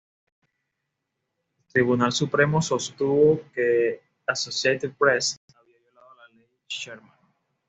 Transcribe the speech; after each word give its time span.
El 1.59 1.71
Tribunal 1.71 2.11
Supremo 2.11 2.59
sostuvo 2.59 3.43
que 3.53 4.01
Associated 4.25 4.93
Press 4.97 5.39
había 5.55 5.77
violado 5.77 6.15
la 6.15 6.27
Ley 6.39 6.47
Sherman. 6.67 7.13